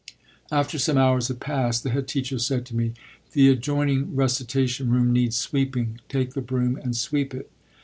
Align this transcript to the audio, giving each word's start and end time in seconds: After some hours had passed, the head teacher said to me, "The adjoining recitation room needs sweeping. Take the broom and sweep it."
After 0.51 0.79
some 0.79 0.97
hours 0.97 1.27
had 1.27 1.39
passed, 1.39 1.83
the 1.83 1.91
head 1.91 2.07
teacher 2.07 2.39
said 2.39 2.65
to 2.65 2.75
me, 2.75 2.93
"The 3.33 3.49
adjoining 3.49 4.15
recitation 4.15 4.89
room 4.89 5.13
needs 5.13 5.35
sweeping. 5.37 5.99
Take 6.09 6.33
the 6.33 6.41
broom 6.41 6.75
and 6.75 6.97
sweep 6.97 7.35
it." 7.35 7.51